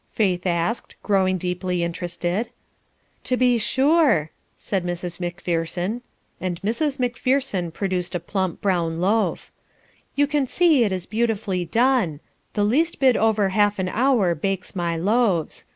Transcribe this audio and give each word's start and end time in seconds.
Faith 0.09 0.47
asked, 0.47 0.95
growing 1.03 1.37
deeply 1.37 1.83
interested. 1.83 2.49
"To 3.25 3.37
be 3.37 3.59
sure," 3.59 4.31
and 4.71 4.83
Mrs. 4.83 5.19
Macpherson 7.03 7.69
produced 7.69 8.15
a 8.15 8.19
plump 8.19 8.61
brown 8.61 8.99
loaf. 8.99 9.51
"You 10.15 10.25
can 10.25 10.47
see 10.47 10.83
it 10.83 10.91
is 10.91 11.05
beautifully 11.05 11.65
done; 11.65 12.19
the 12.55 12.63
least 12.63 12.99
bit 12.99 13.15
over 13.15 13.49
half 13.49 13.77
an 13.77 13.89
hour 13.89 14.33
bakes 14.33 14.75
my 14.75 14.97
loaves. 14.97 15.65